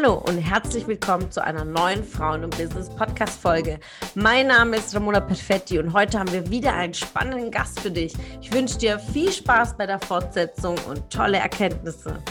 Hallo 0.00 0.22
und 0.28 0.38
herzlich 0.38 0.86
willkommen 0.86 1.28
zu 1.32 1.42
einer 1.42 1.64
neuen 1.64 2.04
Frauen- 2.04 2.44
und 2.44 2.56
Business-Podcast-Folge. 2.56 3.80
Mein 4.14 4.46
Name 4.46 4.76
ist 4.76 4.94
Ramona 4.94 5.18
Perfetti 5.18 5.80
und 5.80 5.92
heute 5.92 6.20
haben 6.20 6.30
wir 6.32 6.48
wieder 6.50 6.72
einen 6.72 6.94
spannenden 6.94 7.50
Gast 7.50 7.80
für 7.80 7.90
dich. 7.90 8.14
Ich 8.40 8.52
wünsche 8.52 8.78
dir 8.78 9.00
viel 9.00 9.32
Spaß 9.32 9.76
bei 9.76 9.86
der 9.86 9.98
Fortsetzung 9.98 10.76
und 10.88 11.12
tolle 11.12 11.38
Erkenntnisse. 11.38 12.22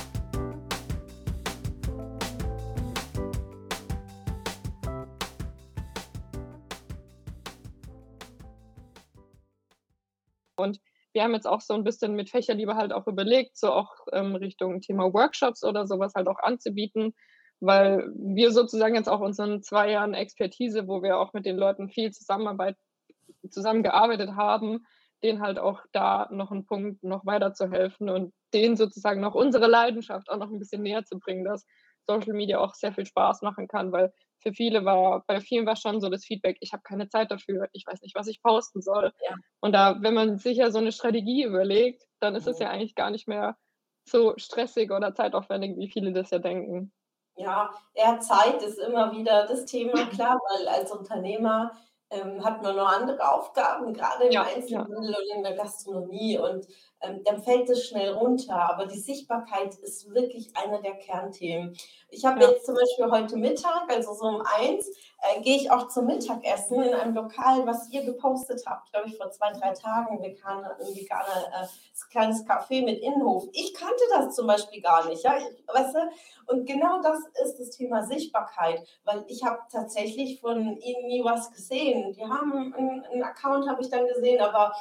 Und 10.56 10.79
wir 11.11 11.24
haben 11.24 11.34
jetzt 11.34 11.47
auch 11.47 11.60
so 11.60 11.74
ein 11.74 11.84
bisschen 11.84 12.15
mit 12.15 12.29
Fächerliebe 12.29 12.75
halt 12.75 12.93
auch 12.93 13.07
überlegt, 13.07 13.57
so 13.57 13.74
auch 13.74 13.92
ähm, 14.14 14.36
Richtung 14.36 14.79
Thema 14.79 15.14
Workshops 15.14 15.65
oder 15.65 15.86
sowas 15.86 16.14
halt 16.15 16.29
auch 16.29 16.39
anzubieten, 16.39 17.14
weil 17.60 18.11
wir 18.16 18.52
sozusagen 18.52 18.96
jetzt 18.96 19.10
auch 19.10 19.20
unseren 19.20 19.61
zwei 19.64 19.92
Jahren 19.92 20.14
Expertise, 20.14 20.88
wo 20.88 21.02
wir 21.02 21.18
auch 21.18 21.34
mit 21.34 21.46
den 21.46 21.57
Leuten 21.57 21.89
viel 21.89 22.11
Zusammenarbeit 22.11 22.78
zusammengearbeitet 23.50 24.36
haben, 24.36 24.86
denen 25.24 25.42
halt 25.42 25.57
auch 25.57 25.82
da 25.92 26.28
noch 26.32 26.52
einen 26.52 26.66
Punkt 26.66 27.04
noch 27.04 27.25
weiter 27.25 27.54
zu 27.54 27.71
helfen 27.71 28.10
und 28.10 28.33
denen 28.54 28.78
sozusagen 28.78 29.21
noch 29.21 29.36
unsere 29.36 29.68
Leidenschaft 29.68 30.30
auch 30.30 30.38
noch 30.38 30.52
ein 30.52 30.60
bisschen 30.60 30.83
näher 30.83 31.04
zu 31.06 31.20
bringen, 31.20 31.43
dass 31.43 31.66
Social 32.06 32.33
Media 32.33 32.59
auch 32.59 32.73
sehr 32.73 32.94
viel 32.94 33.06
Spaß 33.06 33.42
machen 33.42 33.67
kann, 33.67 33.92
weil 33.92 34.14
für 34.39 34.53
viele 34.53 34.86
war, 34.86 35.23
bei 35.28 35.42
vielen 35.42 35.66
war 35.66 35.75
schon 35.75 36.00
so 36.00 36.09
das 36.09 36.23
Feedback, 36.23 36.58
ich 36.61 36.72
habe 36.72 36.83
keine 36.83 37.09
Zeit 37.09 37.31
dafür, 37.31 37.67
ich 37.73 37.86
weiß 37.86 38.02
nicht, 38.02 38.16
was 38.16 38.28
ich 38.28 38.42
posten 38.42 38.81
soll. 38.81 39.11
Ja. 39.28 39.36
Und 39.59 39.73
da, 39.73 39.97
wenn 40.02 40.14
man 40.14 40.38
sich 40.38 40.58
ja 40.58 40.72
so 40.72 40.78
eine 40.78 40.92
Strategie 40.92 41.44
überlegt, 41.44 42.03
dann 42.19 42.36
ist 42.36 42.47
es 42.47 42.59
ja 42.59 42.69
eigentlich 42.69 42.95
gar 42.95 43.09
nicht 43.09 43.28
mehr 43.28 43.58
so 44.05 44.33
stressig 44.38 44.91
oder 44.91 45.13
zeitaufwendig, 45.13 45.78
wie 45.78 45.89
viele 45.89 46.13
das 46.13 46.30
ja 46.30 46.39
denken. 46.39 46.94
Ja, 47.38 47.71
eher 47.93 48.19
Zeit 48.19 48.61
ist 48.63 48.80
immer 48.80 49.11
wieder 49.11 49.45
das 49.47 49.66
Thema, 49.66 50.05
klar, 50.07 50.39
weil 50.49 50.67
als 50.67 50.91
Unternehmer 50.91 51.71
ähm, 52.09 52.44
hat 52.44 52.63
man 52.63 52.75
noch 52.75 52.88
andere 52.88 53.31
Aufgaben, 53.31 53.94
gerade 53.94 54.25
im 54.25 54.31
ja, 54.31 54.44
Einzelhandel 54.44 55.11
ja. 55.11 55.17
und 55.17 55.38
in 55.38 55.44
der 55.44 55.55
Gastronomie. 55.55 56.39
Und 56.39 56.67
dann 57.00 57.42
fällt 57.44 57.70
es 57.70 57.88
schnell 57.88 58.14
runter. 58.14 58.70
Aber 58.70 58.86
die 58.86 59.00
Sichtbarkeit 59.00 59.76
ist 59.76 60.14
wirklich 60.14 60.56
einer 60.56 60.81
der 60.81 60.95
Kernthemen. 60.95 61.78
Ich 62.09 62.26
habe 62.26 62.42
ja. 62.42 62.50
jetzt 62.50 62.66
zum 62.66 62.76
Beispiel 62.76 63.12
heute 63.12 63.38
Mittag, 63.38 63.90
also 63.90 64.14
so 64.14 64.26
um 64.26 64.44
eins, 64.58 64.88
äh, 65.20 65.42
gehe 65.42 65.58
ich 65.58 65.72
auch 65.72 65.88
zum 65.88 66.06
Mittagessen 66.06 66.81
in 66.81 66.94
einem 66.94 67.16
Lokal, 67.16 67.66
was 67.66 67.90
ihr 67.92 68.03
gepostet 68.03 68.62
habt, 68.66 68.92
glaube 68.92 69.09
ich, 69.09 69.18
vor 69.18 69.30
zwei, 69.31 69.52
drei 69.52 69.73
Tagen, 69.73 70.22
veganer, 70.22 70.78
ein 70.80 70.95
veganer 70.95 71.64
äh, 71.64 71.68
kleines 72.12 72.45
Café 72.45 72.84
mit 72.84 73.02
Innenhof. 73.02 73.45
Ich 73.52 73.73
kannte 73.73 74.03
das 74.12 74.36
zum 74.36 74.48
Beispiel 74.48 74.81
gar 74.81 75.08
nicht, 75.08 75.23
ja, 75.23 75.38
ich, 75.38 75.45
weißt 75.68 75.95
du? 75.95 76.53
Und 76.53 76.66
genau 76.66 77.02
das 77.02 77.20
ist 77.44 77.59
das 77.59 77.72
Thema 77.72 78.03
Sichtbarkeit, 78.03 78.88
weil 79.03 79.25
ich 79.28 79.44
habe 79.44 79.59
tatsächlich 79.72 80.40
von 80.40 80.78
ihnen 80.78 81.08
nie 81.08 81.23
was 81.23 81.52
gesehen. 81.52 82.14
Die 82.14 82.23
haben 82.23 82.73
einen, 82.73 83.03
einen 83.06 83.23
Account, 83.23 83.68
habe 83.68 83.81
ich 83.81 83.90
dann 83.90 84.08
gesehen, 84.08 84.40
aber 84.40 84.73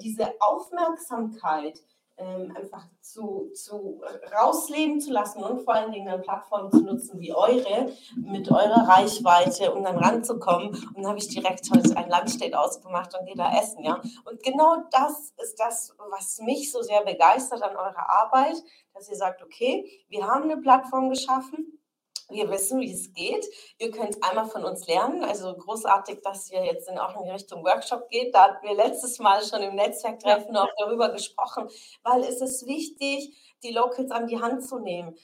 diese 0.00 0.32
Aufmerksamkeit, 0.40 1.80
ähm, 2.16 2.54
einfach 2.56 2.86
zu, 3.00 3.50
zu 3.54 4.00
rausleben 4.32 5.00
zu 5.00 5.12
lassen 5.12 5.42
und 5.42 5.62
vor 5.62 5.74
allen 5.74 5.90
Dingen 5.90 6.08
eine 6.08 6.22
Plattform 6.22 6.70
zu 6.70 6.82
nutzen 6.82 7.18
wie 7.18 7.34
eure 7.34 7.90
mit 8.16 8.48
eurer 8.50 8.88
Reichweite, 8.88 9.74
um 9.74 9.82
dann 9.82 9.98
ranzukommen. 9.98 10.68
Und 10.68 10.98
dann 10.98 11.08
habe 11.08 11.18
ich 11.18 11.28
direkt 11.28 11.68
heute 11.74 11.96
ein 11.96 12.08
Lunchdate 12.08 12.58
ausgemacht 12.58 13.18
und 13.18 13.26
gehe 13.26 13.34
da 13.34 13.58
essen, 13.58 13.82
ja. 13.82 14.00
Und 14.24 14.42
genau 14.44 14.76
das 14.92 15.32
ist 15.42 15.58
das, 15.58 15.92
was 16.10 16.38
mich 16.38 16.70
so 16.70 16.82
sehr 16.82 17.04
begeistert 17.04 17.62
an 17.62 17.76
eurer 17.76 18.08
Arbeit, 18.08 18.62
dass 18.92 19.08
ihr 19.08 19.16
sagt, 19.16 19.42
okay, 19.42 20.04
wir 20.08 20.24
haben 20.24 20.44
eine 20.44 20.60
Plattform 20.60 21.10
geschaffen, 21.10 21.80
wir 22.30 22.50
wissen, 22.50 22.80
wie 22.80 22.92
es 22.92 23.12
geht. 23.12 23.46
Ihr 23.78 23.90
könnt 23.90 24.22
einmal 24.22 24.46
von 24.46 24.64
uns 24.64 24.86
lernen. 24.86 25.24
Also 25.24 25.54
großartig, 25.54 26.20
dass 26.22 26.50
ihr 26.50 26.64
jetzt 26.64 26.88
in, 26.88 26.98
auch 26.98 27.16
in 27.16 27.24
die 27.24 27.30
Richtung 27.30 27.64
Workshop 27.64 28.08
geht. 28.08 28.34
Da 28.34 28.44
hatten 28.44 28.66
wir 28.66 28.74
letztes 28.74 29.18
Mal 29.18 29.44
schon 29.44 29.62
im 29.62 29.74
Netzwerktreffen 29.74 30.56
auch 30.56 30.70
darüber 30.78 31.10
gesprochen, 31.10 31.68
weil 32.02 32.24
es 32.24 32.40
ist 32.40 32.66
wichtig, 32.66 33.36
die 33.62 33.72
Locals 33.72 34.10
an 34.10 34.26
die 34.26 34.40
Hand 34.40 34.66
zu 34.66 34.78
nehmen. 34.78 35.16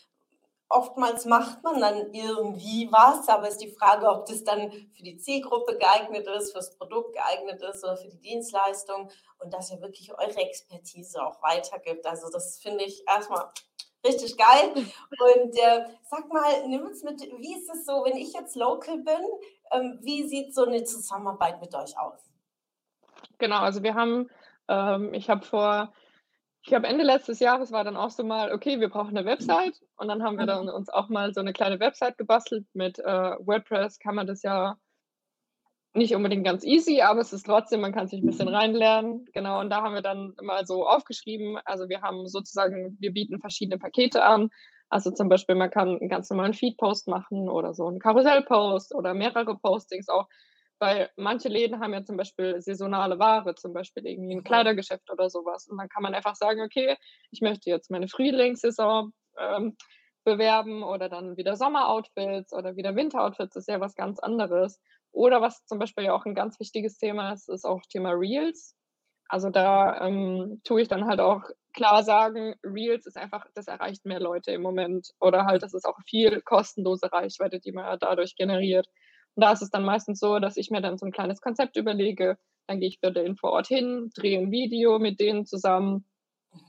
Oftmals 0.73 1.25
macht 1.25 1.65
man 1.65 1.81
dann 1.81 2.15
irgendwie 2.15 2.89
was, 2.93 3.29
aber 3.29 3.49
es 3.49 3.55
ist 3.55 3.63
die 3.63 3.73
Frage, 3.73 4.09
ob 4.09 4.27
das 4.27 4.45
dann 4.45 4.71
für 4.71 5.03
die 5.03 5.17
Zielgruppe 5.17 5.77
geeignet 5.77 6.29
ist, 6.29 6.53
fürs 6.53 6.77
Produkt 6.77 7.13
geeignet 7.13 7.61
ist 7.61 7.83
oder 7.83 7.97
für 7.97 8.09
die 8.09 8.21
Dienstleistung 8.21 9.11
und 9.41 9.53
dass 9.53 9.73
ihr 9.73 9.81
wirklich 9.81 10.13
eure 10.13 10.37
Expertise 10.37 11.21
auch 11.21 11.43
weitergibt. 11.43 12.07
Also 12.07 12.31
das 12.31 12.59
finde 12.59 12.85
ich 12.85 13.03
erstmal 13.09 13.49
Richtig 14.07 14.37
geil. 14.37 14.73
Und 14.75 15.57
äh, 15.57 15.85
sag 16.05 16.33
mal, 16.33 16.67
nimm 16.67 16.83
uns 16.83 17.03
mit, 17.03 17.21
wie 17.21 17.55
ist 17.55 17.71
es 17.73 17.85
so, 17.85 18.05
wenn 18.05 18.17
ich 18.17 18.33
jetzt 18.33 18.57
local 18.57 18.99
bin, 18.99 19.25
ähm, 19.73 19.99
wie 20.03 20.27
sieht 20.27 20.55
so 20.55 20.65
eine 20.65 20.85
Zusammenarbeit 20.85 21.61
mit 21.61 21.75
euch 21.75 21.99
aus? 21.99 22.31
Genau, 23.39 23.59
also 23.59 23.83
wir 23.83 23.95
haben, 23.95 24.29
ähm, 24.69 25.15
ich 25.15 25.29
habe 25.29 25.45
vor, 25.45 25.93
ich 26.63 26.69
glaube 26.69 26.87
Ende 26.87 27.05
letztes 27.05 27.41
Jahres 27.41 27.73
war 27.73 27.85
dann 27.85 27.97
auch 27.97 28.11
so 28.11 28.25
mal, 28.25 28.53
okay, 28.53 28.81
wir 28.81 28.89
brauchen 28.89 29.17
eine 29.17 29.27
Website 29.27 29.81
und 29.97 30.09
dann 30.09 30.23
haben 30.23 30.39
wir 30.39 30.47
dann 30.47 30.65
mhm. 30.65 30.75
uns 30.75 30.89
auch 30.89 31.09
mal 31.09 31.33
so 31.33 31.41
eine 31.41 31.53
kleine 31.53 31.81
Website 31.81 32.19
gebastelt 32.19 32.67
mit 32.75 32.99
äh, 32.99 33.05
WordPress, 33.05 33.99
kann 33.99 34.15
man 34.15 34.27
das 34.27 34.43
ja 34.43 34.77
nicht 35.93 36.15
unbedingt 36.15 36.45
ganz 36.45 36.65
easy, 36.65 37.01
aber 37.01 37.21
es 37.21 37.33
ist 37.33 37.47
trotzdem, 37.47 37.81
man 37.81 37.93
kann 37.93 38.07
sich 38.07 38.23
ein 38.23 38.27
bisschen 38.27 38.49
reinlernen. 38.49 39.27
Genau, 39.33 39.61
und 39.61 39.71
da 39.71 39.83
haben 39.83 39.95
wir 39.95 40.03
dann 40.03 40.35
mal 40.41 40.65
so 40.65 40.87
aufgeschrieben. 40.87 41.59
Also 41.65 41.89
wir 41.89 42.03
haben 42.03 42.27
sozusagen, 42.29 42.97
wir 43.01 43.13
bieten 43.13 43.41
verschiedene 43.41 43.79
Pakete 43.79 44.23
an. 44.23 44.51
Also 44.89 45.11
zum 45.11 45.29
Beispiel, 45.29 45.57
man 45.57 45.71
kann 45.71 45.89
einen 45.89 46.09
ganz 46.09 46.31
normalen 46.31 46.55
Feed-Post 46.55 47.09
machen 47.09 47.49
oder 47.49 47.75
so 47.75 47.89
einen 47.89 47.99
Karussell-Post 47.99 48.95
oder 48.95 49.15
mehrere 49.15 49.57
Postings 49.59 50.09
auch. 50.09 50.29
Weil 50.79 51.11
manche 51.17 51.49
Läden 51.49 51.81
haben 51.81 51.93
ja 51.93 52.05
zum 52.05 52.17
Beispiel 52.17 52.61
saisonale 52.61 53.19
Ware, 53.19 53.55
zum 53.55 53.73
Beispiel 53.73 54.07
irgendwie 54.07 54.35
ein 54.35 54.39
mhm. 54.39 54.45
Kleidergeschäft 54.45 55.11
oder 55.11 55.29
sowas. 55.29 55.69
Und 55.69 55.79
dann 55.79 55.89
kann 55.89 56.03
man 56.03 56.15
einfach 56.15 56.37
sagen, 56.37 56.61
okay, 56.63 56.97
ich 57.31 57.41
möchte 57.41 57.69
jetzt 57.69 57.91
meine 57.91 58.09
Frühlingssaison 58.09 59.13
ähm, 59.39 59.77
bewerben 60.25 60.83
oder 60.83 61.09
dann 61.09 61.37
wieder 61.37 61.57
Sommeroutfits 61.57 62.53
oder 62.53 62.77
wieder 62.77 62.97
Winteroutfits, 62.97 63.57
ist 63.57 63.69
ja 63.69 63.81
was 63.81 63.95
ganz 63.95 64.19
anderes. 64.19 64.81
Oder 65.13 65.41
was 65.41 65.65
zum 65.67 65.79
Beispiel 65.79 66.05
ja 66.05 66.15
auch 66.15 66.25
ein 66.27 66.35
ganz 66.35 66.61
wichtiges 66.61 66.99
Thema 66.99 67.33
ist, 67.33 67.49
ist 67.49 67.65
auch 67.65 67.83
Thema 67.89 68.11
Reels. 68.13 68.77
Also 69.29 69.51
da 69.51 70.07
ähm, 70.07 70.61
tue 70.65 70.83
ich 70.83 70.89
dann 70.89 71.07
halt 71.07 71.21
auch 71.21 71.43
klar 71.73 72.03
sagen, 72.03 72.55
Reels 72.65 73.07
ist 73.07 73.17
einfach, 73.17 73.47
das 73.55 73.69
erreicht 73.69 74.05
mehr 74.05 74.21
Leute 74.21 74.53
im 74.53 74.63
Moment. 74.63 75.11
Oder 75.21 75.47
halt, 75.47 75.63
das 75.63 75.75
ist 75.75 75.85
auch 75.87 75.99
viel 76.07 76.41
kostenlose 76.43 77.13
Reichweite, 77.13 77.61
die 77.61 77.73
man 77.73 77.99
dadurch 78.01 78.35
generiert. 78.37 78.89
Und 79.35 79.45
da 79.45 79.53
ist 79.53 79.63
es 79.63 79.71
dann 79.71 79.85
meistens 79.85 80.19
so, 80.19 80.41
dass 80.41 80.57
ich 80.57 80.71
mir 80.71 80.81
dann 80.81 80.99
so 80.99 81.07
ein 81.07 81.13
kleines 81.13 81.41
Konzept 81.41 81.77
überlege. 81.77 82.39
Dann 82.67 82.81
gehe 82.81 82.89
ich 82.89 82.99
für 82.99 83.13
den 83.13 83.37
vor 83.37 83.53
Ort 83.53 83.69
hin, 83.69 84.11
drehe 84.15 84.39
ein 84.39 84.51
Video 84.51 84.99
mit 84.99 85.21
denen 85.21 85.47
zusammen 85.47 86.05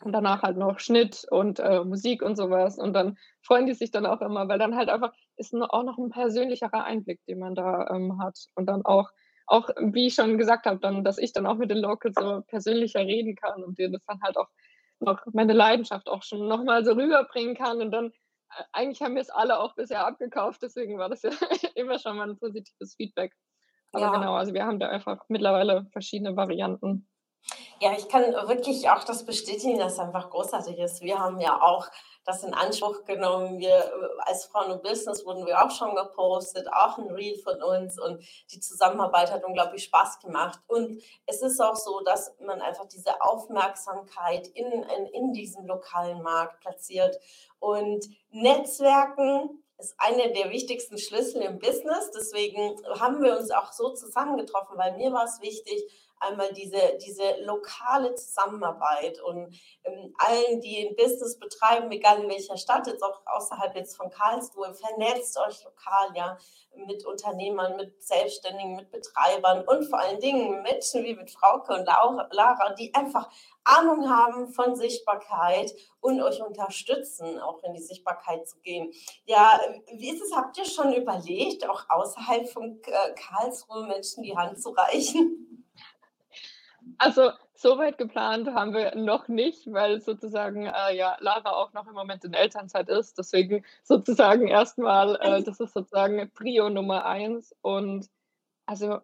und 0.03 0.11
danach 0.11 0.43
halt 0.43 0.57
noch 0.57 0.79
Schnitt 0.79 1.25
und 1.29 1.59
äh, 1.59 1.83
Musik 1.83 2.21
und 2.21 2.35
sowas. 2.35 2.77
Und 2.77 2.93
dann 2.93 3.17
freuen 3.41 3.65
die 3.65 3.73
sich 3.73 3.91
dann 3.91 4.05
auch 4.05 4.21
immer, 4.21 4.47
weil 4.47 4.59
dann 4.59 4.75
halt 4.75 4.89
einfach 4.89 5.13
ist 5.37 5.53
auch 5.55 5.83
noch 5.83 5.97
ein 5.97 6.09
persönlicherer 6.09 6.83
Einblick, 6.83 7.23
den 7.25 7.39
man 7.39 7.55
da 7.55 7.87
ähm, 7.89 8.21
hat. 8.21 8.37
Und 8.55 8.67
dann 8.67 8.85
auch, 8.85 9.09
auch, 9.47 9.69
wie 9.79 10.07
ich 10.07 10.15
schon 10.15 10.37
gesagt 10.37 10.65
habe, 10.65 10.79
dann, 10.79 11.03
dass 11.03 11.17
ich 11.17 11.33
dann 11.33 11.45
auch 11.45 11.55
mit 11.55 11.71
den 11.71 11.79
Locals 11.79 12.15
so 12.19 12.41
persönlicher 12.47 13.01
reden 13.01 13.35
kann 13.35 13.63
und 13.63 13.77
denen 13.79 13.93
das 13.93 14.05
dann 14.05 14.21
halt 14.21 14.37
auch 14.37 14.49
noch 14.99 15.25
meine 15.33 15.53
Leidenschaft 15.53 16.07
auch 16.07 16.23
schon 16.23 16.47
nochmal 16.47 16.85
so 16.85 16.93
rüberbringen 16.93 17.55
kann. 17.55 17.81
Und 17.81 17.91
dann, 17.91 18.07
äh, 18.07 18.63
eigentlich 18.71 19.01
haben 19.01 19.15
wir 19.15 19.21
es 19.21 19.31
alle 19.31 19.59
auch 19.59 19.75
bisher 19.75 20.05
abgekauft, 20.05 20.61
deswegen 20.61 20.97
war 20.99 21.09
das 21.09 21.23
ja 21.23 21.31
immer 21.75 21.97
schon 21.97 22.17
mal 22.17 22.29
ein 22.29 22.37
positives 22.37 22.95
Feedback. 22.95 23.33
Aber 23.93 24.05
ja. 24.05 24.11
genau, 24.13 24.35
also 24.35 24.53
wir 24.53 24.65
haben 24.65 24.79
da 24.79 24.87
einfach 24.87 25.25
mittlerweile 25.27 25.85
verschiedene 25.91 26.35
Varianten. 26.35 27.09
Ja, 27.79 27.93
ich 27.97 28.07
kann 28.07 28.23
wirklich 28.47 28.89
auch 28.89 29.03
das 29.03 29.25
bestätigen, 29.25 29.79
dass 29.79 29.93
es 29.93 29.99
einfach 29.99 30.29
großartig 30.29 30.77
ist. 30.77 31.01
Wir 31.01 31.17
haben 31.17 31.39
ja 31.39 31.59
auch 31.61 31.87
das 32.25 32.43
in 32.43 32.53
Anspruch 32.53 33.03
genommen. 33.05 33.59
Wir 33.59 33.75
äh, 33.75 34.19
als 34.19 34.45
Frauen 34.45 34.71
und 34.71 34.83
Business 34.83 35.25
wurden 35.25 35.45
wir 35.45 35.63
auch 35.63 35.71
schon 35.71 35.95
gepostet, 35.95 36.67
auch 36.71 36.97
ein 36.97 37.09
Reel 37.09 37.37
von 37.39 37.61
uns 37.63 37.99
und 37.99 38.23
die 38.51 38.59
Zusammenarbeit 38.59 39.31
hat 39.31 39.43
unglaublich 39.43 39.83
Spaß 39.85 40.19
gemacht. 40.19 40.59
Und 40.67 41.01
es 41.25 41.41
ist 41.41 41.59
auch 41.59 41.75
so, 41.75 42.01
dass 42.01 42.35
man 42.39 42.61
einfach 42.61 42.85
diese 42.85 43.19
Aufmerksamkeit 43.21 44.47
in, 44.47 44.71
in, 44.71 45.05
in 45.07 45.33
diesem 45.33 45.65
lokalen 45.65 46.21
Markt 46.21 46.59
platziert. 46.61 47.17
Und 47.59 48.05
Netzwerken 48.29 49.63
ist 49.79 49.95
einer 49.97 50.27
der 50.27 50.51
wichtigsten 50.51 50.99
Schlüssel 50.99 51.41
im 51.41 51.57
Business. 51.57 52.11
Deswegen 52.11 52.79
haben 52.99 53.23
wir 53.23 53.37
uns 53.37 53.49
auch 53.49 53.71
so 53.71 53.89
zusammengetroffen, 53.93 54.77
weil 54.77 54.95
mir 54.97 55.11
war 55.11 55.25
es 55.25 55.41
wichtig, 55.41 55.83
einmal 56.21 56.53
diese, 56.53 56.97
diese 57.03 57.43
lokale 57.43 58.15
Zusammenarbeit 58.15 59.21
und 59.21 59.53
ähm, 59.83 60.13
allen, 60.17 60.61
die 60.61 60.87
ein 60.87 60.95
Business 60.95 61.37
betreiben, 61.39 61.91
egal 61.91 62.23
in 62.23 62.29
welcher 62.29 62.57
Stadt, 62.57 62.87
jetzt 62.87 63.03
auch 63.03 63.21
außerhalb 63.25 63.75
jetzt 63.75 63.97
von 63.97 64.09
Karlsruhe, 64.09 64.73
vernetzt 64.73 65.37
euch 65.37 65.63
lokal, 65.63 66.09
ja, 66.15 66.37
mit 66.87 67.05
Unternehmern, 67.05 67.75
mit 67.75 68.01
Selbstständigen, 68.01 68.75
mit 68.75 68.91
Betreibern 68.91 69.65
und 69.67 69.83
vor 69.85 69.99
allen 69.99 70.19
Dingen 70.19 70.61
Menschen 70.61 71.03
wie 71.03 71.15
mit 71.15 71.29
Frauke 71.29 71.73
und 71.73 71.85
Lara, 71.85 72.73
die 72.73 72.93
einfach 72.93 73.29
Ahnung 73.63 74.09
haben 74.09 74.47
von 74.53 74.75
Sichtbarkeit 74.75 75.73
und 75.99 76.21
euch 76.21 76.41
unterstützen, 76.41 77.39
auch 77.39 77.61
in 77.63 77.73
die 77.73 77.81
Sichtbarkeit 77.81 78.47
zu 78.47 78.59
gehen. 78.59 78.91
Ja, 79.25 79.59
wie 79.93 80.09
ist 80.09 80.21
es? 80.21 80.35
Habt 80.35 80.57
ihr 80.57 80.65
schon 80.65 80.93
überlegt, 80.93 81.67
auch 81.69 81.83
außerhalb 81.89 82.49
von 82.49 82.81
äh, 82.85 83.13
Karlsruhe 83.15 83.85
Menschen 83.85 84.23
die 84.23 84.35
Hand 84.35 84.61
zu 84.61 84.69
reichen? 84.69 85.50
Also 86.97 87.31
so 87.53 87.77
weit 87.77 87.97
geplant 87.97 88.47
haben 88.49 88.73
wir 88.73 88.95
noch 88.95 89.27
nicht, 89.27 89.71
weil 89.71 90.01
sozusagen 90.01 90.65
äh, 90.65 90.95
ja 90.95 91.17
Lara 91.19 91.51
auch 91.51 91.73
noch 91.73 91.87
im 91.87 91.93
Moment 91.93 92.23
in 92.23 92.33
Elternzeit 92.33 92.89
ist. 92.89 93.17
Deswegen 93.17 93.63
sozusagen 93.83 94.47
erstmal, 94.47 95.15
äh, 95.21 95.43
das 95.43 95.59
ist 95.59 95.73
sozusagen 95.73 96.31
Prio 96.33 96.69
Nummer 96.69 97.05
eins. 97.05 97.55
Und 97.61 98.07
also 98.65 98.99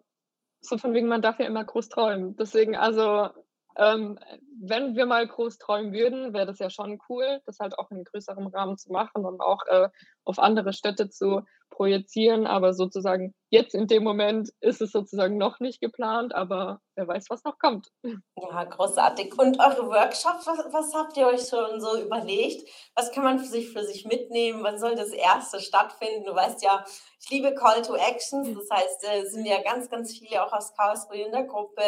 so 0.60 0.78
von 0.78 0.92
wegen, 0.94 1.08
man 1.08 1.22
darf 1.22 1.38
ja 1.38 1.46
immer 1.46 1.64
groß 1.64 1.88
träumen. 1.88 2.36
Deswegen, 2.36 2.76
also 2.76 3.28
ähm, 3.76 4.18
wenn 4.60 4.96
wir 4.96 5.06
mal 5.06 5.26
groß 5.26 5.58
träumen 5.58 5.92
würden, 5.92 6.32
wäre 6.32 6.46
das 6.46 6.58
ja 6.58 6.68
schon 6.68 7.00
cool, 7.08 7.40
das 7.46 7.60
halt 7.60 7.78
auch 7.78 7.92
in 7.92 8.02
größerem 8.02 8.48
Rahmen 8.48 8.76
zu 8.76 8.90
machen 8.90 9.24
und 9.24 9.40
auch 9.40 9.64
äh, 9.66 9.88
auf 10.24 10.40
andere 10.40 10.72
Städte 10.72 11.10
zu 11.10 11.42
projizieren. 11.70 12.46
Aber 12.48 12.74
sozusagen 12.74 13.34
jetzt 13.50 13.74
in 13.74 13.86
dem 13.86 14.04
Moment 14.04 14.50
ist 14.60 14.80
es 14.80 14.92
sozusagen 14.92 15.38
noch 15.38 15.60
nicht 15.60 15.80
geplant, 15.80 16.34
aber 16.34 16.80
wer 16.94 17.08
weiß, 17.08 17.30
was 17.30 17.44
noch 17.44 17.58
kommt. 17.58 17.88
Ja, 18.02 18.64
großartig. 18.64 19.38
Und 19.38 19.58
eure 19.58 19.88
Workshops, 19.88 20.46
was, 20.46 20.72
was 20.72 20.94
habt 20.94 21.16
ihr 21.16 21.26
euch 21.26 21.48
schon 21.48 21.80
so 21.80 21.98
überlegt? 22.00 22.68
Was 22.94 23.10
kann 23.12 23.24
man 23.24 23.38
für 23.38 23.46
sich 23.46 23.72
für 23.72 23.84
sich 23.84 24.04
mitnehmen? 24.04 24.62
Wann 24.62 24.78
soll 24.78 24.94
das 24.96 25.10
erste 25.10 25.60
stattfinden? 25.60 26.26
Du 26.26 26.34
weißt 26.34 26.62
ja, 26.62 26.84
ich 27.20 27.30
liebe 27.30 27.54
Call 27.54 27.82
to 27.82 27.94
Actions. 27.94 28.48
Das 28.54 28.70
heißt, 28.70 29.04
es 29.04 29.08
äh, 29.08 29.30
sind 29.30 29.46
ja 29.46 29.62
ganz, 29.62 29.88
ganz 29.88 30.16
viele 30.16 30.44
auch 30.44 30.52
aus 30.52 30.74
Karlsruhe 30.74 31.22
in 31.22 31.32
der 31.32 31.44
Gruppe 31.44 31.82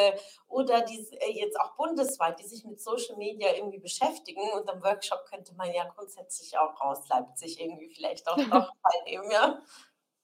oder 0.48 0.80
die 0.82 1.06
äh, 1.20 1.32
jetzt 1.32 1.58
auch 1.60 1.76
bundesweit, 1.76 2.38
die 2.40 2.46
sich 2.46 2.64
mit 2.64 2.80
Social 2.80 3.16
Media 3.16 3.54
irgendwie 3.54 3.80
beschäftigen. 3.80 4.42
Und 4.54 4.68
am 4.70 4.82
Workshop 4.82 5.24
könnte 5.28 5.54
man 5.54 5.72
ja 5.72 5.84
grundsätzlich 5.94 6.56
auch 6.56 6.80
aus 6.80 7.08
Leipzig 7.08 7.60
irgendwie 7.60 7.90
vielleicht 7.94 8.26
auch 8.28 8.36
noch 8.48 8.72
teilnehmen, 8.82 9.30
ja? 9.30 9.58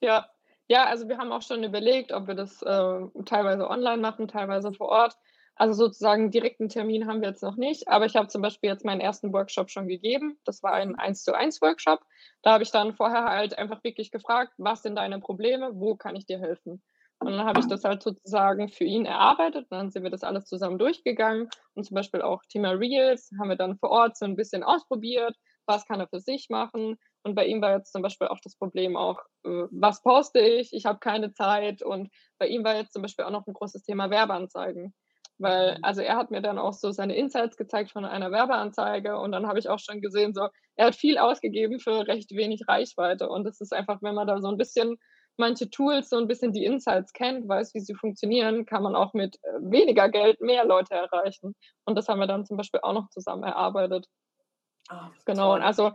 Ja, 0.01 0.31
ja, 0.69 0.87
also 0.87 1.09
wir 1.09 1.19
haben 1.19 1.33
auch 1.33 1.43
schon 1.43 1.65
überlegt, 1.65 2.13
ob 2.13 2.27
wir 2.27 2.35
das 2.35 2.63
äh, 2.63 3.01
teilweise 3.25 3.69
online 3.69 3.99
machen, 3.99 4.29
teilweise 4.29 4.73
vor 4.73 4.89
Ort. 4.89 5.17
Also 5.59 5.73
sozusagen 5.87 6.31
direkten 6.31 6.69
Termin 6.69 7.07
haben 7.07 7.23
wir 7.23 7.29
jetzt 7.29 7.43
noch 7.43 7.57
nicht, 7.57 7.89
aber 7.89 8.05
ich 8.05 8.15
habe 8.15 8.29
zum 8.29 8.43
Beispiel 8.43 8.69
jetzt 8.69 8.85
meinen 8.85 9.01
ersten 9.01 9.33
Workshop 9.33 9.71
schon 9.71 9.89
gegeben. 9.89 10.39
Das 10.45 10.63
war 10.63 10.73
ein 10.73 10.97
1 10.97 11.25
zu 11.25 11.35
1 11.35 11.63
Workshop. 11.63 12.01
Da 12.43 12.53
habe 12.53 12.63
ich 12.63 12.71
dann 12.71 12.95
vorher 12.95 13.25
halt 13.25 13.57
einfach 13.57 13.83
wirklich 13.83 14.11
gefragt, 14.11 14.53
was 14.59 14.83
sind 14.83 14.97
deine 14.97 15.19
Probleme, 15.19 15.71
wo 15.73 15.97
kann 15.97 16.15
ich 16.15 16.27
dir 16.27 16.39
helfen? 16.39 16.83
Und 17.19 17.33
dann 17.33 17.47
habe 17.47 17.61
ich 17.61 17.67
das 17.67 17.85
halt 17.85 18.03
sozusagen 18.03 18.69
für 18.69 18.85
ihn 18.85 19.07
erarbeitet. 19.07 19.67
Dann 19.71 19.91
sind 19.91 20.03
wir 20.03 20.11
das 20.11 20.23
alles 20.23 20.45
zusammen 20.45 20.79
durchgegangen. 20.79 21.49
Und 21.75 21.85
zum 21.85 21.95
Beispiel 21.95 22.21
auch 22.21 22.43
Thema 22.51 22.73
Reels 22.73 23.31
haben 23.39 23.49
wir 23.49 23.57
dann 23.57 23.79
vor 23.79 23.91
Ort 23.91 24.19
so 24.19 24.27
ein 24.27 24.37
bisschen 24.37 24.63
ausprobiert. 24.63 25.35
Was 25.65 25.87
kann 25.87 26.01
er 26.01 26.09
für 26.09 26.21
sich 26.21 26.51
machen? 26.51 26.99
Und 27.27 27.35
bei 27.35 27.47
ihm 27.47 27.61
war 27.61 27.73
jetzt 27.73 27.93
zum 27.93 28.03
Beispiel 28.03 28.29
auch 28.29 28.39
das 28.41 28.55
Problem 28.55 28.97
auch, 28.97 29.19
äh, 29.45 29.65
was 29.73 30.01
poste 30.01 30.39
ich? 30.39 30.73
Ich 30.73 30.87
habe 30.87 31.01
keine 31.01 31.33
Zeit. 31.33 31.83
Und 31.83 32.09
bei 32.39 32.47
ihm 32.47 32.63
war 32.63 32.77
jetzt 32.77 32.93
zum 32.93 33.03
Beispiel 33.03 33.25
auch 33.25 33.33
noch 33.33 33.45
ein 33.49 33.53
großes 33.53 33.83
Thema 33.83 34.11
Werbeanzeigen. 34.11 34.95
Weil, 35.39 35.73
mhm. 35.73 35.79
also 35.83 36.03
er 36.03 36.17
hat 36.17 36.31
mir 36.31 36.41
dann 36.41 36.57
auch 36.57 36.73
so 36.73 36.93
seine 36.93 37.17
Insights 37.17 37.57
gezeigt 37.57 37.91
von 37.91 38.05
einer 38.05 38.31
Werbeanzeige 38.31 39.19
und 39.19 39.33
dann 39.33 39.49
habe 39.49 39.59
ich 39.59 39.69
auch 39.69 39.81
schon 39.81 40.01
gesehen, 40.01 40.35
so, 40.35 40.49
er 40.77 40.87
hat 40.87 40.95
viel 40.95 41.19
ausgegeben 41.19 41.81
für 41.81 42.07
recht 42.07 42.31
wenig 42.31 42.63
Reichweite. 42.69 43.29
Und 43.29 43.45
es 43.45 43.61
ist 43.61 43.73
einfach, 43.73 44.01
wenn 44.03 44.15
man 44.15 44.29
da 44.29 44.41
so 44.41 44.47
ein 44.47 44.57
bisschen 44.57 44.97
manche 45.37 45.69
Tools, 45.69 46.09
so 46.09 46.19
ein 46.19 46.29
bisschen 46.29 46.53
die 46.53 46.65
Insights 46.65 47.13
kennt, 47.13 47.49
weiß, 47.49 47.75
wie 47.75 47.81
sie 47.81 47.97
funktionieren, 47.97 48.67
kann 48.67 48.85
man 48.85 48.95
auch 48.95 49.15
mit 49.15 49.35
äh, 49.43 49.49
weniger 49.63 50.09
Geld 50.09 50.41
mehr 50.41 50.65
Leute 50.65 50.95
erreichen. 50.95 51.57
Und 51.87 51.97
das 51.99 52.07
haben 52.07 52.21
wir 52.21 52.29
dann 52.29 52.47
zum 52.47 52.57
Beispiel 52.57 52.81
auch 52.85 52.93
noch 52.93 53.11
zusammen 53.11 53.43
erarbeitet. 53.43 54.07
Oh, 54.93 55.11
genau, 55.25 55.55
und 55.55 55.63
also 55.63 55.91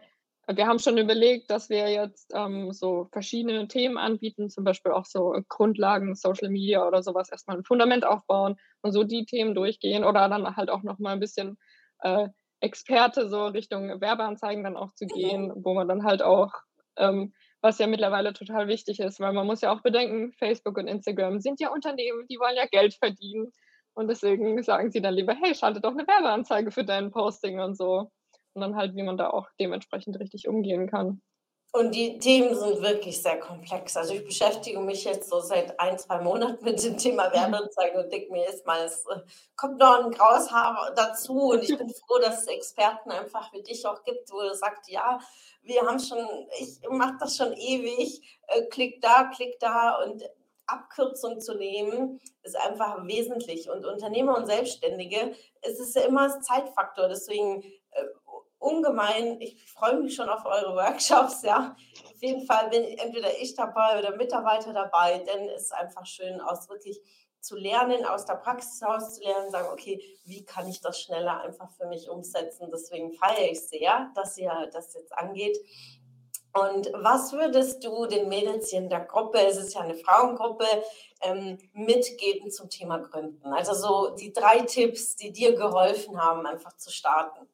wir 0.48 0.68
haben 0.68 0.80
schon 0.80 0.98
überlegt, 0.98 1.52
dass 1.52 1.70
wir 1.70 1.90
jetzt 1.90 2.32
ähm, 2.34 2.74
so 2.74 3.08
verschiedene 3.12 3.68
Themen 3.68 3.98
anbieten, 3.98 4.50
zum 4.50 4.64
Beispiel 4.64 4.92
auch 4.92 5.06
so 5.06 5.36
Grundlagen, 5.48 6.16
Social 6.16 6.50
Media 6.50 6.86
oder 6.86 7.04
sowas, 7.04 7.30
erstmal 7.30 7.58
ein 7.58 7.64
Fundament 7.64 8.06
aufbauen 8.06 8.56
und 8.82 8.92
so 8.92 9.04
die 9.04 9.26
Themen 9.26 9.54
durchgehen 9.54 10.04
oder 10.04 10.28
dann 10.30 10.56
halt 10.56 10.70
auch 10.70 10.84
nochmal 10.84 11.14
ein 11.14 11.20
bisschen 11.20 11.58
äh, 12.00 12.28
Experte 12.60 13.30
so 13.30 13.48
Richtung 13.48 14.02
Werbeanzeigen 14.02 14.64
dann 14.64 14.78
auch 14.78 14.94
zu 14.94 15.06
gehen, 15.06 15.52
wo 15.56 15.74
man 15.74 15.88
dann 15.88 16.04
halt 16.04 16.22
auch, 16.22 16.54
ähm, 16.96 17.34
was 17.62 17.80
ja 17.80 17.88
mittlerweile 17.88 18.34
total 18.34 18.68
wichtig 18.68 19.00
ist, 19.00 19.20
weil 19.20 19.34
man 19.34 19.48
muss 19.48 19.62
ja 19.62 19.72
auch 19.72 19.82
bedenken, 19.82 20.34
Facebook 20.34 20.78
und 20.78 20.88
Instagram 20.88 21.40
sind 21.40 21.60
ja 21.60 21.72
Unternehmen, 21.72 22.28
die 22.30 22.38
wollen 22.40 22.56
ja 22.56 22.66
Geld 22.66 22.96
verdienen. 22.96 23.52
Und 23.94 24.08
deswegen 24.08 24.62
sagen 24.64 24.92
sie 24.92 25.02
dann 25.02 25.14
lieber, 25.14 25.36
hey, 25.36 25.54
schalte 25.54 25.82
doch 25.82 25.92
eine 25.92 26.08
Werbeanzeige 26.08 26.72
für 26.72 26.86
dein 26.86 27.12
Posting 27.12 27.60
und 27.60 27.76
so 27.76 28.10
und 28.54 28.62
dann 28.62 28.76
halt, 28.76 28.96
wie 28.96 29.04
man 29.04 29.18
da 29.18 29.30
auch 29.30 29.48
dementsprechend 29.60 30.20
richtig 30.20 30.48
umgehen 30.48 30.90
kann. 30.90 31.22
Und 31.74 31.96
die 31.96 32.20
Themen 32.20 32.54
sind 32.54 32.82
wirklich 32.82 33.22
sehr 33.22 33.40
komplex. 33.40 33.96
Also 33.96 34.14
ich 34.14 34.26
beschäftige 34.26 34.80
mich 34.82 35.06
jetzt 35.06 35.30
so 35.30 35.40
seit 35.40 35.80
ein, 35.80 35.98
zwei 35.98 36.20
Monaten 36.20 36.66
mit 36.66 36.84
dem 36.84 36.98
Thema 36.98 37.32
Werbeanzeigen 37.32 38.04
und 38.04 38.12
denke 38.12 38.30
mir 38.30 38.44
jetzt 38.44 38.66
mal, 38.66 38.84
es 38.84 39.06
äh, 39.06 39.22
kommt 39.56 39.80
noch 39.80 40.04
ein 40.04 40.12
graues 40.12 40.52
Haar 40.52 40.92
dazu. 40.98 41.52
Und 41.52 41.64
ich 41.64 41.78
bin 41.78 41.90
froh, 42.08 42.20
dass 42.20 42.42
es 42.42 42.48
Experten 42.48 43.12
einfach 43.12 43.54
wie 43.54 43.64
dich 43.64 43.86
auch 43.86 44.04
gibt, 44.04 44.30
wo 44.34 44.42
du 44.42 44.54
sagst, 44.54 44.90
ja, 44.90 45.20
wir 45.62 45.82
haben 45.84 46.00
schon, 46.00 46.18
ich 46.60 46.82
mache 46.90 47.16
das 47.22 47.38
schon 47.38 47.54
ewig, 47.54 48.22
äh, 48.48 48.64
klick 48.64 49.00
da, 49.00 49.32
klick 49.34 49.58
da 49.62 49.96
und 50.04 50.30
Abkürzung 50.66 51.40
zu 51.40 51.56
nehmen, 51.56 52.20
ist 52.44 52.58
einfach 52.58 53.06
wesentlich. 53.08 53.70
Und 53.70 53.86
Unternehmer 53.86 54.38
und 54.38 54.46
Selbstständige, 54.46 55.36
es 55.62 55.80
ist 55.80 55.96
ja 55.96 56.02
immer 56.02 56.28
das 56.28 56.42
Zeitfaktor. 56.42 57.08
Deswegen 57.08 57.64
äh, 57.92 58.04
ungemein. 58.62 59.42
Ich 59.42 59.72
freue 59.72 60.00
mich 60.00 60.16
schon 60.16 60.30
auf 60.30 60.46
eure 60.46 60.76
Workshops, 60.76 61.42
ja. 61.42 61.76
Auf 62.06 62.22
jeden 62.22 62.46
Fall 62.46 62.70
bin 62.70 62.84
entweder 62.84 63.38
ich 63.40 63.56
dabei 63.56 64.00
oder 64.00 64.16
Mitarbeiter 64.16 64.74
dabei, 64.74 65.20
denn 65.20 65.50
es 65.50 65.64
ist 65.64 65.74
einfach 65.74 66.06
schön, 66.06 66.40
aus 66.40 66.70
wirklich 66.70 67.02
zu 67.42 67.56
lernen, 67.56 68.06
aus 68.06 68.26
der 68.26 68.36
Praxis 68.36 68.80
heraus 68.82 69.16
zu 69.16 69.24
lernen, 69.24 69.50
sagen, 69.50 69.70
okay, 69.74 70.00
wie 70.26 70.46
kann 70.46 70.68
ich 70.70 70.80
das 70.80 71.02
schneller 71.02 71.42
einfach 71.42 71.72
für 71.72 71.88
mich 71.88 72.08
umsetzen? 72.08 72.70
Deswegen 72.72 73.14
feiere 73.14 73.52
ich 73.52 73.68
sehr, 73.68 74.12
dass 74.14 74.38
ihr 74.38 74.70
das 74.72 74.94
jetzt 74.94 75.12
angeht. 75.18 75.58
Und 76.54 76.92
was 76.94 77.32
würdest 77.32 77.84
du 77.84 78.06
den 78.06 78.28
Mädels 78.28 78.70
hier 78.70 78.80
in 78.80 78.90
der 78.90 79.06
Gruppe, 79.06 79.40
es 79.40 79.58
ist 79.58 79.74
ja 79.74 79.82
eine 79.82 79.96
Frauengruppe, 79.96 80.66
ähm, 81.22 81.58
mitgeben 81.74 82.52
zum 82.52 82.70
Thema 82.70 82.98
Gründen? 83.00 83.48
Also 83.54 83.74
so 83.74 84.16
die 84.16 84.34
drei 84.34 84.60
Tipps, 84.60 85.16
die 85.16 85.32
dir 85.32 85.56
geholfen 85.56 86.22
haben, 86.22 86.46
einfach 86.46 86.76
zu 86.76 86.92
starten. 86.92 87.48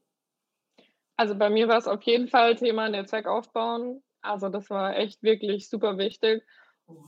Also 1.17 1.35
bei 1.35 1.49
mir 1.49 1.67
war 1.67 1.77
es 1.77 1.87
auf 1.87 2.03
jeden 2.03 2.27
Fall 2.27 2.55
Thema 2.55 2.89
Netzwerk 2.89 3.25
aufbauen. 3.27 4.03
Also 4.21 4.49
das 4.49 4.69
war 4.69 4.95
echt 4.95 5.23
wirklich 5.23 5.67
super 5.67 5.97
wichtig. 5.97 6.43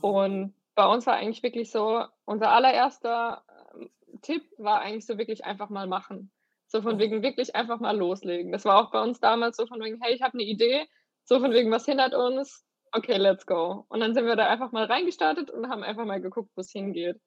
Und 0.02 0.54
bei 0.74 0.86
uns 0.86 1.06
war 1.06 1.14
eigentlich 1.14 1.42
wirklich 1.42 1.70
so, 1.70 2.04
unser 2.24 2.50
allererster 2.50 3.44
ähm, 3.74 3.90
Tipp 4.20 4.42
war 4.58 4.80
eigentlich 4.80 5.06
so 5.06 5.16
wirklich 5.16 5.44
einfach 5.44 5.70
mal 5.70 5.86
machen. 5.86 6.32
So 6.66 6.82
von 6.82 6.98
wegen 6.98 7.22
wirklich 7.22 7.54
einfach 7.54 7.80
mal 7.80 7.96
loslegen. 7.96 8.52
Das 8.52 8.64
war 8.64 8.78
auch 8.82 8.90
bei 8.90 9.00
uns 9.00 9.20
damals 9.20 9.56
so 9.56 9.66
von 9.66 9.80
wegen, 9.80 10.00
hey, 10.02 10.14
ich 10.14 10.22
habe 10.22 10.34
eine 10.34 10.44
Idee. 10.44 10.86
So 11.24 11.38
von 11.38 11.52
wegen, 11.52 11.70
was 11.70 11.86
hindert 11.86 12.14
uns? 12.14 12.64
Okay, 12.92 13.16
let's 13.16 13.46
go. 13.46 13.86
Und 13.88 14.00
dann 14.00 14.14
sind 14.14 14.26
wir 14.26 14.36
da 14.36 14.48
einfach 14.48 14.72
mal 14.72 14.84
reingestartet 14.84 15.50
und 15.50 15.68
haben 15.68 15.84
einfach 15.84 16.04
mal 16.04 16.20
geguckt, 16.20 16.50
wo 16.56 16.60
es 16.60 16.72
hingeht. 16.72 17.20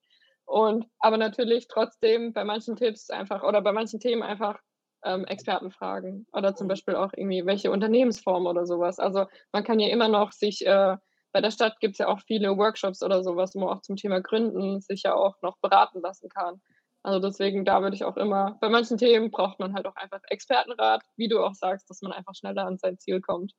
Und 0.46 0.86
aber 1.00 1.18
natürlich 1.18 1.68
trotzdem 1.70 2.34
bei 2.34 2.44
manchen 2.44 2.76
Tipps 2.76 3.10
einfach 3.10 3.44
oder 3.44 3.62
bei 3.62 3.72
manchen 3.72 4.00
Themen 4.02 4.24
einfach 4.24 4.60
ähm, 5.04 5.26
Experten 5.26 5.72
fragen 5.72 6.26
oder 6.34 6.56
zum 6.56 6.68
Beispiel 6.68 6.96
auch 6.96 7.12
irgendwie 7.16 7.46
welche 7.46 7.72
Unternehmensform 7.72 8.46
oder 8.46 8.66
sowas. 8.66 9.00
Also 9.00 9.26
man 9.52 9.64
kann 9.64 9.80
ja 9.80 9.90
immer 9.90 10.08
noch 10.08 10.32
sich, 10.32 10.66
äh, 10.66 10.98
bei 11.32 11.42
der 11.42 11.52
Stadt 11.52 11.80
gibt 11.80 11.94
es 11.94 11.98
ja 12.00 12.08
auch 12.08 12.22
viele 12.22 12.58
Workshops 12.58 13.02
oder 13.02 13.24
sowas, 13.24 13.56
wo 13.56 13.62
man 13.62 13.70
auch 13.70 13.82
zum 13.82 13.96
Thema 13.96 14.22
Gründen 14.22 14.82
sich 14.82 15.04
ja 15.04 15.16
auch 15.16 15.36
noch 15.42 15.58
beraten 15.58 16.02
lassen 16.02 16.30
kann. 16.30 16.62
Also 17.04 17.20
deswegen, 17.20 17.66
da 17.66 17.82
würde 17.82 17.96
ich 17.96 18.06
auch 18.06 18.16
immer, 18.16 18.58
bei 18.62 18.70
manchen 18.70 18.98
Themen 18.98 19.30
braucht 19.30 19.60
man 19.60 19.74
halt 19.74 19.86
auch 19.86 19.96
einfach 19.96 20.22
Expertenrat, 20.30 21.02
wie 21.18 21.28
du 21.28 21.44
auch 21.44 21.54
sagst, 21.54 21.90
dass 21.90 22.02
man 22.02 22.14
einfach 22.14 22.34
schneller 22.34 22.66
an 22.66 22.78
sein 22.78 22.98
Ziel 22.98 23.20
kommt. 23.20 23.54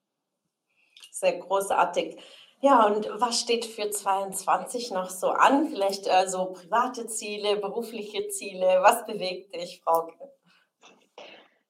Sehr 1.10 1.38
großartig. 1.38 2.16
Ja, 2.60 2.86
und 2.86 3.06
was 3.20 3.40
steht 3.40 3.66
für 3.66 3.90
22 3.90 4.90
noch 4.90 5.10
so 5.10 5.28
an? 5.28 5.68
Vielleicht 5.68 6.06
äh, 6.06 6.26
so 6.26 6.54
private 6.54 7.06
Ziele, 7.06 7.56
berufliche 7.56 8.28
Ziele. 8.28 8.78
Was 8.80 9.04
bewegt 9.04 9.54
dich, 9.54 9.82
Frauke? 9.82 10.33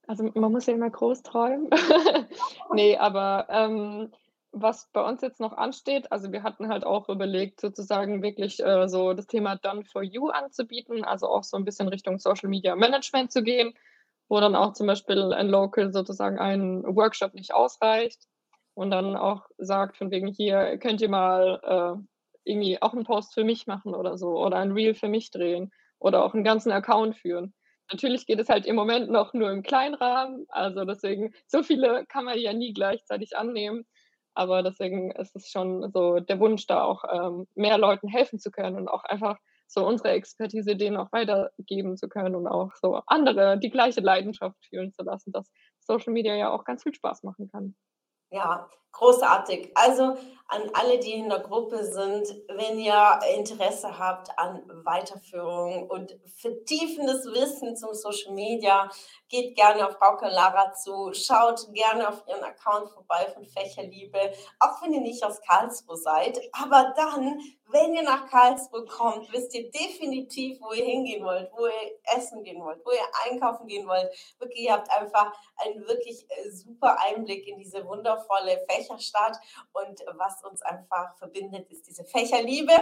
Also 0.07 0.31
man 0.35 0.53
muss 0.53 0.67
ja 0.67 0.75
immer 0.75 0.91
groß 0.91 1.23
träumen. 1.23 1.71
nee, 2.73 2.97
aber 2.97 3.47
ähm, 3.49 4.13
was 4.53 4.89
bei 4.93 5.03
uns 5.03 5.21
jetzt 5.23 5.41
noch 5.41 5.53
ansteht, 5.53 6.11
also 6.13 6.31
wir 6.33 6.43
hatten 6.43 6.69
halt 6.69 6.85
auch 6.85 7.09
überlegt, 7.09 7.61
sozusagen 7.61 8.23
wirklich 8.23 8.63
äh, 8.65 8.89
so 8.89 9.13
das 9.13 9.27
Thema 9.27 9.57
Done 9.57 9.85
for 9.85 10.03
You 10.03 10.29
anzubieten, 10.29 11.05
also 11.05 11.29
auch 11.29 11.43
so 11.43 11.57
ein 11.57 11.65
bisschen 11.65 11.89
Richtung 11.89 12.19
Social 12.19 12.49
Media 12.49 12.77
Management 12.77 13.33
zu 13.33 13.43
gehen, 13.43 13.75
wo 14.29 14.41
dann 14.41 14.55
auch 14.55 14.73
zum 14.73 14.87
Beispiel 14.87 15.33
ein 15.33 15.49
Local 15.49 15.93
sozusagen 15.93 16.39
ein 16.39 16.85
Workshop 16.85 17.35
nicht 17.35 17.53
ausreicht 17.53 18.29
und 18.75 18.91
dann 18.91 19.17
auch 19.17 19.47
sagt, 19.59 19.97
von 19.97 20.11
wegen 20.11 20.29
hier 20.29 20.79
könnt 20.79 21.01
ihr 21.01 21.09
mal 21.09 21.61
äh, 21.63 22.03
irgendwie 22.45 22.81
auch 22.81 22.93
einen 22.93 23.05
Post 23.05 23.35
für 23.35 23.45
mich 23.45 23.67
machen 23.67 23.95
oder 23.95 24.17
so 24.19 24.39
oder 24.39 24.59
ein 24.59 24.73
Reel 24.73 24.95
für 24.95 25.09
mich 25.09 25.31
drehen 25.31 25.73
oder 25.99 26.25
auch 26.25 26.35
einen 26.35 26.45
ganzen 26.45 26.71
Account 26.71 27.17
führen. 27.17 27.55
Natürlich 27.93 28.27
geht 28.27 28.41
es 28.41 28.49
halt 28.49 28.67
im 28.67 28.77
Moment 28.77 29.11
noch 29.11 29.35
nur 29.35 29.51
im 29.51 29.63
kleinen 29.63 29.95
Rahmen, 29.95 30.47
also 30.49 30.85
deswegen, 30.85 31.35
so 31.47 31.63
viele 31.63 32.07
kann 32.07 32.25
man 32.25 32.39
ja 32.39 32.53
nie 32.53 32.73
gleichzeitig 32.73 33.37
annehmen. 33.37 33.87
Aber 34.35 34.63
deswegen 34.63 35.13
ist 35.13 35.37
es 35.37 35.49
schon 35.51 35.91
so 35.93 36.19
der 36.19 36.41
Wunsch, 36.41 36.67
da 36.67 36.83
auch 36.83 37.05
ähm, 37.11 37.47
mehr 37.55 37.79
Leuten 37.79 38.09
helfen 38.09 38.39
zu 38.41 38.51
können 38.51 38.77
und 38.77 38.89
auch 38.89 39.05
einfach 39.05 39.39
so 39.69 39.87
unsere 39.87 40.11
Expertise 40.11 40.77
denen 40.77 40.97
auch 40.97 41.13
weitergeben 41.13 41.97
zu 41.97 42.09
können 42.09 42.35
und 42.35 42.47
auch 42.47 42.73
so 42.81 43.01
andere 43.07 43.59
die 43.59 43.71
gleiche 43.71 44.01
Leidenschaft 44.01 44.57
fühlen 44.67 44.93
zu 44.93 45.03
lassen, 45.05 45.33
dass 45.33 45.51
Social 45.81 46.13
Media 46.13 46.35
ja 46.35 46.51
auch 46.51 46.65
ganz 46.65 46.83
viel 46.83 46.95
Spaß 46.95 47.23
machen 47.23 47.49
kann. 47.51 47.77
Ja, 48.31 48.69
großartig. 48.95 49.73
Also 49.75 50.17
an 50.47 50.71
alle, 50.75 50.99
die 50.99 51.15
in 51.15 51.29
der 51.29 51.41
Gruppe 51.41 51.85
sind, 51.85 52.29
wenn 52.49 52.79
ihr 52.79 53.19
Interesse 53.35 53.99
habt 53.99 54.29
an 54.39 54.63
Weiterführung 54.85 55.89
und 55.89 56.17
vertiefendes 56.37 57.25
Wissen 57.27 57.77
zum 57.77 57.95
Social 57.95 58.33
Media, 58.35 58.91
geht 59.29 59.57
gerne 59.57 59.89
auf 59.89 59.95
Frauke 59.97 60.29
Lara 60.29 60.73
zu, 60.75 61.13
schaut 61.13 61.67
gerne 61.73 62.09
auf 62.09 62.23
ihren 62.29 62.45
Account 62.45 62.91
vorbei 62.91 63.27
von 63.33 63.45
Fächerliebe, 63.47 64.33
auch 64.61 64.83
wenn 64.83 64.93
ihr 64.93 65.01
nicht 65.01 65.25
aus 65.25 65.41
Karlsruhe 65.41 65.97
seid. 65.97 66.39
Aber 66.53 66.93
dann, 66.95 67.41
wenn 67.71 67.95
ihr 67.95 68.03
nach 68.03 68.29
Karlsruhe 68.29 68.85
kommt, 68.85 69.33
wisst 69.33 69.55
ihr 69.55 69.71
definitiv, 69.71 70.61
wo 70.61 70.73
ihr 70.73 70.85
hingehen 70.85 71.25
wollt, 71.25 71.51
wo 71.57 71.67
ihr 71.67 72.17
essen 72.17 72.45
gehen 72.45 72.63
wollt, 72.63 72.85
wo 72.85 72.91
ihr 72.91 73.09
einkaufen 73.29 73.67
gehen 73.67 73.89
wollt. 73.89 74.09
Wirklich, 74.39 74.67
ihr 74.67 74.75
habt 74.75 74.91
einfach 74.93 75.33
einen 75.57 75.81
wirklich 75.89 76.27
äh, 76.31 76.51
super 76.51 76.97
Einblick 77.01 77.49
in 77.49 77.59
diese 77.59 77.85
wundervolle 77.85 78.63
Fächerstadt 78.85 79.39
und 79.73 80.01
was 80.17 80.43
uns 80.45 80.63
einfach 80.63 81.17
verbindet, 81.17 81.71
ist 81.71 81.87
diese 81.87 82.05
Fächerliebe 82.05 82.73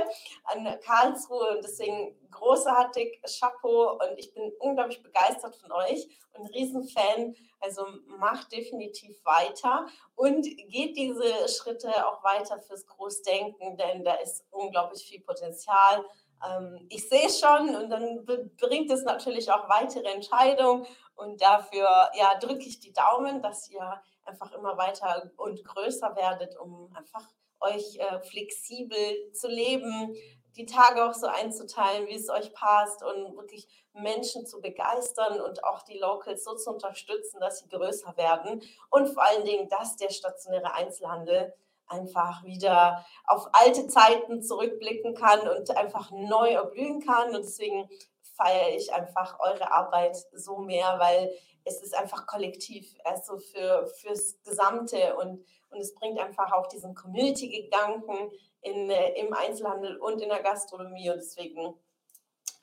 an 0.44 0.78
Karlsruhe 0.80 1.56
und 1.56 1.64
deswegen 1.64 2.16
großartig, 2.30 3.20
Chapeau 3.38 3.92
und 3.92 4.18
ich 4.18 4.32
bin 4.34 4.52
unglaublich 4.58 5.02
begeistert 5.02 5.56
von 5.56 5.72
euch 5.72 6.08
und 6.34 6.46
Riesenfan. 6.46 7.34
Also 7.60 7.86
macht 8.18 8.50
definitiv 8.52 9.24
weiter 9.24 9.86
und 10.16 10.42
geht 10.68 10.96
diese 10.96 11.48
Schritte 11.48 11.90
auch 12.06 12.24
weiter 12.24 12.60
fürs 12.60 12.86
Großdenken, 12.86 13.76
denn 13.76 14.04
da 14.04 14.14
ist 14.14 14.44
unglaublich 14.50 15.04
viel 15.04 15.20
Potenzial. 15.20 16.04
Ähm, 16.44 16.86
ich 16.88 17.08
sehe 17.08 17.28
schon 17.30 17.76
und 17.76 17.90
dann 17.90 18.24
bringt 18.24 18.90
es 18.90 19.04
natürlich 19.04 19.50
auch 19.52 19.68
weitere 19.68 20.08
Entscheidungen 20.08 20.86
und 21.14 21.40
dafür 21.40 22.10
ja, 22.14 22.36
drücke 22.38 22.66
ich 22.66 22.80
die 22.80 22.92
Daumen, 22.92 23.42
dass 23.42 23.70
ihr 23.70 24.02
einfach 24.24 24.52
immer 24.52 24.76
weiter 24.76 25.30
und 25.36 25.64
größer 25.64 26.14
werdet, 26.16 26.58
um 26.58 26.90
einfach 26.94 27.28
euch 27.60 27.98
äh, 27.98 28.20
flexibel 28.20 29.32
zu 29.32 29.48
leben, 29.48 30.14
die 30.56 30.66
Tage 30.66 31.04
auch 31.04 31.14
so 31.14 31.26
einzuteilen, 31.26 32.06
wie 32.08 32.14
es 32.14 32.28
euch 32.28 32.52
passt 32.52 33.02
und 33.02 33.36
wirklich 33.36 33.66
Menschen 33.94 34.46
zu 34.46 34.60
begeistern 34.60 35.40
und 35.40 35.64
auch 35.64 35.82
die 35.82 35.98
Locals 35.98 36.44
so 36.44 36.54
zu 36.54 36.70
unterstützen, 36.70 37.40
dass 37.40 37.60
sie 37.60 37.68
größer 37.68 38.16
werden 38.16 38.62
und 38.90 39.08
vor 39.08 39.22
allen 39.22 39.44
Dingen, 39.44 39.68
dass 39.68 39.96
der 39.96 40.10
stationäre 40.10 40.74
Einzelhandel 40.74 41.54
einfach 41.86 42.42
wieder 42.44 43.04
auf 43.24 43.48
alte 43.52 43.86
Zeiten 43.86 44.42
zurückblicken 44.42 45.14
kann 45.14 45.46
und 45.48 45.76
einfach 45.76 46.10
neu 46.10 46.52
erblühen 46.52 47.04
kann. 47.04 47.34
Und 47.34 47.42
deswegen 47.42 47.88
feiere 48.34 48.74
ich 48.74 48.92
einfach 48.92 49.38
eure 49.40 49.72
Arbeit 49.72 50.16
so 50.32 50.58
mehr, 50.58 50.96
weil 50.98 51.30
es 51.64 51.82
ist 51.82 51.94
einfach 51.94 52.26
kollektiv, 52.26 52.94
also 53.04 53.38
für, 53.38 53.86
fürs 53.86 54.40
Gesamte 54.42 55.16
und, 55.16 55.44
und 55.70 55.80
es 55.80 55.94
bringt 55.94 56.18
einfach 56.18 56.52
auch 56.52 56.66
diesen 56.68 56.94
Community-Gedanken 56.94 58.30
in, 58.62 58.90
äh, 58.90 59.20
im 59.20 59.32
Einzelhandel 59.32 59.96
und 59.96 60.20
in 60.20 60.28
der 60.28 60.42
Gastronomie 60.42 61.10
und 61.10 61.16
deswegen 61.16 61.74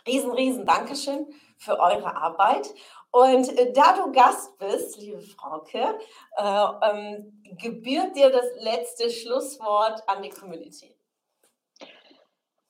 riesen, 0.08 0.32
riesen 0.32 0.66
Dankeschön 0.66 1.28
für 1.58 1.80
eure 1.80 2.16
Arbeit. 2.16 2.74
Und 3.12 3.58
äh, 3.58 3.72
da 3.74 3.96
du 3.96 4.12
Gast 4.12 4.58
bist, 4.58 4.98
liebe 4.98 5.22
Frauke, 5.22 6.00
äh, 6.38 6.66
ähm, 6.84 7.42
gebührt 7.58 8.16
dir 8.16 8.30
das 8.30 8.46
letzte 8.60 9.10
Schlusswort 9.10 10.02
an 10.08 10.22
die 10.22 10.30
Community. 10.30 10.96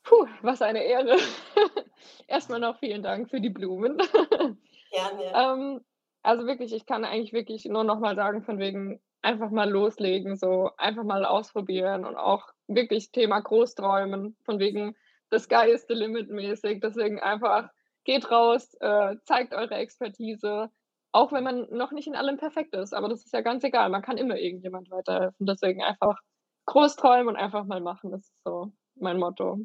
Puh, 0.03 0.25
was 0.41 0.61
eine 0.61 0.83
Ehre. 0.83 1.17
Erstmal 2.27 2.59
noch 2.59 2.79
vielen 2.79 3.03
Dank 3.03 3.29
für 3.29 3.39
die 3.39 3.49
Blumen. 3.49 3.97
Gerne. 4.91 5.33
ähm, 5.35 5.85
also 6.23 6.45
wirklich, 6.45 6.73
ich 6.73 6.85
kann 6.85 7.05
eigentlich 7.05 7.33
wirklich 7.33 7.65
nur 7.65 7.83
noch 7.83 7.99
mal 7.99 8.15
sagen, 8.15 8.43
von 8.43 8.59
wegen 8.59 9.01
einfach 9.21 9.49
mal 9.51 9.69
loslegen, 9.69 10.35
so 10.35 10.71
einfach 10.77 11.03
mal 11.03 11.25
ausprobieren 11.25 12.05
und 12.05 12.15
auch 12.15 12.47
wirklich 12.67 13.11
Thema 13.11 13.39
Großträumen, 13.41 14.37
von 14.45 14.59
wegen 14.59 14.95
the 15.31 15.39
sky 15.39 15.69
is 15.71 15.85
the 15.87 15.93
limit 15.93 16.29
mäßig. 16.29 16.81
Deswegen 16.81 17.19
einfach 17.19 17.69
geht 18.05 18.31
raus, 18.31 18.73
äh, 18.79 19.17
zeigt 19.25 19.53
eure 19.53 19.75
Expertise, 19.75 20.69
auch 21.11 21.31
wenn 21.31 21.43
man 21.43 21.67
noch 21.71 21.91
nicht 21.91 22.07
in 22.07 22.15
allem 22.15 22.37
perfekt 22.37 22.75
ist. 22.75 22.93
Aber 22.93 23.09
das 23.09 23.25
ist 23.25 23.33
ja 23.33 23.41
ganz 23.41 23.63
egal, 23.63 23.89
man 23.89 24.01
kann 24.01 24.17
immer 24.17 24.37
irgendjemand 24.37 24.89
weiterhelfen. 24.89 25.45
Deswegen 25.45 25.83
einfach 25.83 26.17
groß 26.65 26.95
träumen 26.95 27.29
und 27.29 27.35
einfach 27.35 27.65
mal 27.65 27.81
machen, 27.81 28.11
das 28.11 28.21
ist 28.21 28.43
so 28.43 28.71
mein 28.95 29.17
Motto. 29.17 29.59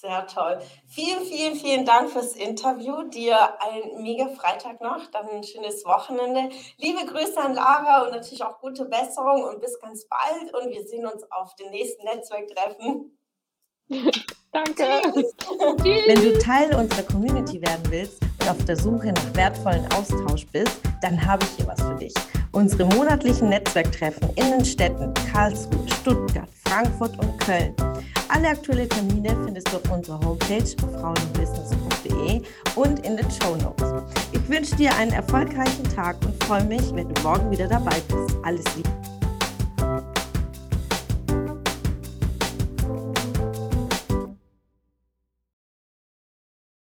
Sehr 0.00 0.26
toll. 0.26 0.58
Vielen, 0.88 1.24
vielen, 1.24 1.54
vielen 1.54 1.84
Dank 1.84 2.10
fürs 2.10 2.34
Interview. 2.34 3.04
Dir 3.04 3.36
ein 3.62 4.02
mega 4.02 4.26
Freitag 4.28 4.80
noch, 4.80 5.06
dann 5.12 5.28
ein 5.28 5.44
schönes 5.44 5.84
Wochenende. 5.84 6.54
Liebe 6.78 7.06
Grüße 7.06 7.38
an 7.38 7.54
Lara 7.54 8.04
und 8.04 8.10
natürlich 8.10 8.42
auch 8.42 8.58
gute 8.60 8.86
Besserung 8.86 9.44
und 9.44 9.60
bis 9.60 9.78
ganz 9.80 10.06
bald. 10.08 10.52
Und 10.54 10.72
wir 10.72 10.84
sehen 10.84 11.06
uns 11.06 11.22
auf 11.30 11.54
den 11.54 11.70
nächsten 11.70 12.04
Netzwerktreffen. 12.04 13.16
Danke. 14.52 14.84
Wenn 16.06 16.22
du 16.22 16.38
Teil 16.38 16.74
unserer 16.74 17.04
Community 17.04 17.62
werden 17.62 17.84
willst 17.88 18.20
und 18.40 18.50
auf 18.50 18.64
der 18.64 18.76
Suche 18.76 19.12
nach 19.12 19.34
wertvollen 19.34 19.86
Austausch 19.92 20.46
bist, 20.48 20.80
dann 21.00 21.24
habe 21.24 21.44
ich 21.44 21.50
hier 21.56 21.66
was 21.66 21.80
für 21.80 21.94
dich. 21.94 22.14
Unsere 22.52 22.84
monatlichen 22.94 23.48
Netzwerktreffen 23.48 24.28
in 24.36 24.50
den 24.50 24.64
Städten 24.64 25.12
Karlsruhe, 25.32 25.86
Stuttgart, 26.00 26.48
Frankfurt 26.64 27.18
und 27.18 27.38
Köln 27.40 27.74
alle 28.32 28.48
aktuellen 28.48 28.88
Termine 28.88 29.36
findest 29.44 29.70
du 29.70 29.76
auf 29.76 29.90
unserer 29.90 30.18
Homepage 30.20 30.64
frauenbusiness.de 30.64 32.40
und 32.76 33.06
in 33.06 33.16
den 33.18 33.30
Show 33.30 33.56
Notes. 33.56 33.92
Ich 34.32 34.48
wünsche 34.48 34.74
dir 34.76 34.96
einen 34.96 35.12
erfolgreichen 35.12 35.84
Tag 35.94 36.16
und 36.24 36.42
freue 36.44 36.64
mich, 36.64 36.94
wenn 36.94 37.12
du 37.12 37.22
morgen 37.22 37.50
wieder 37.50 37.68
dabei 37.68 38.00
bist. 38.08 38.34
Alles 38.42 38.64
Liebe. 38.74 39.11